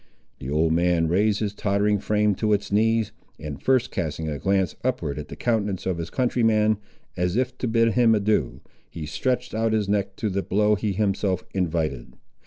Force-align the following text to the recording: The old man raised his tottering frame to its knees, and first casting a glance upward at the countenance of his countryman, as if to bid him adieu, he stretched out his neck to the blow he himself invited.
The 0.39 0.49
old 0.49 0.73
man 0.73 1.07
raised 1.09 1.41
his 1.41 1.53
tottering 1.53 1.99
frame 1.99 2.33
to 2.37 2.53
its 2.53 2.71
knees, 2.71 3.11
and 3.39 3.61
first 3.61 3.91
casting 3.91 4.27
a 4.29 4.39
glance 4.39 4.75
upward 4.83 5.19
at 5.19 5.27
the 5.27 5.35
countenance 5.35 5.85
of 5.85 5.99
his 5.99 6.09
countryman, 6.09 6.79
as 7.15 7.35
if 7.35 7.55
to 7.59 7.67
bid 7.67 7.93
him 7.93 8.15
adieu, 8.15 8.61
he 8.89 9.05
stretched 9.05 9.53
out 9.53 9.73
his 9.73 9.87
neck 9.87 10.15
to 10.15 10.31
the 10.31 10.41
blow 10.41 10.73
he 10.73 10.93
himself 10.93 11.43
invited. 11.53 12.15